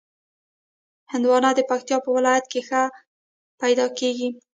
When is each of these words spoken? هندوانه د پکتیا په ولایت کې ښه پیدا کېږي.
هندوانه 1.11 1.49
د 1.55 1.59
پکتیا 1.69 1.97
په 2.03 2.09
ولایت 2.17 2.45
کې 2.51 2.61
ښه 2.67 2.81
پیدا 3.61 3.85
کېږي. 3.99 4.29